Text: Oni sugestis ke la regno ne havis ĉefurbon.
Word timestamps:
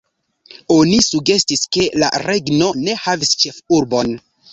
Oni 0.75 0.95
sugestis 1.07 1.61
ke 1.77 1.85
la 2.03 2.09
regno 2.29 2.71
ne 2.87 2.97
havis 3.03 3.35
ĉefurbon. 3.45 4.11